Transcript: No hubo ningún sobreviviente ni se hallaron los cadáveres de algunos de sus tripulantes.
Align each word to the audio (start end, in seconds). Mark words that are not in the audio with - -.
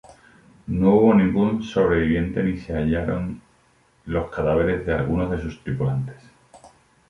No 0.65 0.95
hubo 0.95 1.13
ningún 1.13 1.61
sobreviviente 1.61 2.41
ni 2.41 2.57
se 2.57 2.73
hallaron 2.73 3.39
los 4.07 4.31
cadáveres 4.31 4.83
de 4.83 4.95
algunos 4.95 5.29
de 5.29 5.39
sus 5.39 5.63
tripulantes. 5.63 6.17